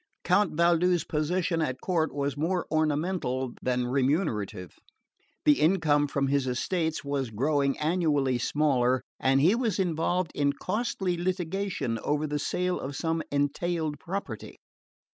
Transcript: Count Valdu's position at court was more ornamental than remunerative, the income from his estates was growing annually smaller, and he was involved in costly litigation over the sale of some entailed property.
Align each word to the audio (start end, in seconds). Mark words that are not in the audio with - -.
Count 0.23 0.55
Valdu's 0.55 1.03
position 1.03 1.61
at 1.61 1.79
court 1.79 2.11
was 2.11 2.35
more 2.35 2.65
ornamental 2.71 3.53
than 3.61 3.85
remunerative, 3.85 4.79
the 5.45 5.59
income 5.61 6.07
from 6.07 6.25
his 6.25 6.47
estates 6.47 7.03
was 7.03 7.29
growing 7.29 7.77
annually 7.77 8.39
smaller, 8.39 9.03
and 9.19 9.41
he 9.41 9.53
was 9.53 9.77
involved 9.77 10.31
in 10.33 10.53
costly 10.53 11.15
litigation 11.17 11.99
over 11.99 12.25
the 12.25 12.39
sale 12.39 12.79
of 12.79 12.95
some 12.95 13.21
entailed 13.31 13.99
property. 13.99 14.57